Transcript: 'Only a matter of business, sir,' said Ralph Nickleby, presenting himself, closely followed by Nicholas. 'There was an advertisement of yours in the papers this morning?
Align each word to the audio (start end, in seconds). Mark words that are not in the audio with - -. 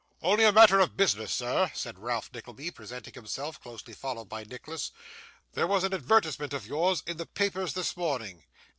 'Only 0.23 0.45
a 0.45 0.51
matter 0.51 0.79
of 0.79 0.97
business, 0.97 1.31
sir,' 1.31 1.69
said 1.75 1.99
Ralph 1.99 2.31
Nickleby, 2.33 2.71
presenting 2.71 3.13
himself, 3.13 3.61
closely 3.61 3.93
followed 3.93 4.27
by 4.27 4.43
Nicholas. 4.43 4.89
'There 5.53 5.67
was 5.67 5.83
an 5.83 5.93
advertisement 5.93 6.53
of 6.53 6.65
yours 6.65 7.03
in 7.05 7.17
the 7.17 7.27
papers 7.27 7.73
this 7.75 7.95
morning? 7.95 8.41